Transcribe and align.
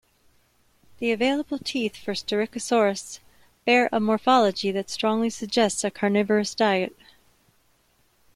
The 0.97 1.11
available 1.11 1.59
teeth 1.59 1.95
for 1.95 2.13
"Staurikosaurus" 2.13 3.19
bear 3.65 3.87
a 3.91 3.99
morphology 3.99 4.71
that 4.71 4.89
strongly 4.89 5.29
suggests 5.29 5.83
a 5.83 5.91
carnivorous 5.91 6.55
diet. 6.55 6.95